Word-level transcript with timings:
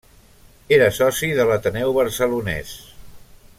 Era 0.77 0.87
soci 0.99 1.29
de 1.41 1.45
l'Ateneu 1.51 1.93
Barcelonès. 1.99 2.75